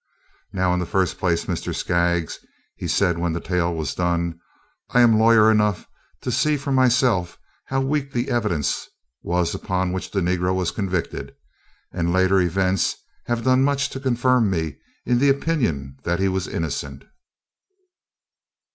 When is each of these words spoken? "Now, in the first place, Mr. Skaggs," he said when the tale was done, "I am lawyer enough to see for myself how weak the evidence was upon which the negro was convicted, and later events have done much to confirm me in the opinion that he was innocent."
"Now, 0.51 0.73
in 0.73 0.79
the 0.79 0.87
first 0.87 1.19
place, 1.19 1.45
Mr. 1.45 1.75
Skaggs," 1.75 2.39
he 2.75 2.87
said 2.87 3.19
when 3.19 3.33
the 3.33 3.39
tale 3.39 3.71
was 3.71 3.93
done, 3.93 4.39
"I 4.89 5.01
am 5.01 5.19
lawyer 5.19 5.51
enough 5.51 5.87
to 6.21 6.31
see 6.31 6.57
for 6.57 6.71
myself 6.71 7.37
how 7.65 7.81
weak 7.81 8.11
the 8.11 8.31
evidence 8.31 8.89
was 9.21 9.53
upon 9.53 9.91
which 9.91 10.09
the 10.09 10.21
negro 10.21 10.55
was 10.55 10.71
convicted, 10.71 11.35
and 11.93 12.11
later 12.11 12.41
events 12.41 12.95
have 13.27 13.43
done 13.43 13.61
much 13.63 13.89
to 13.89 13.99
confirm 13.99 14.49
me 14.49 14.79
in 15.05 15.19
the 15.19 15.29
opinion 15.29 15.97
that 16.01 16.19
he 16.19 16.27
was 16.27 16.47
innocent." 16.47 17.05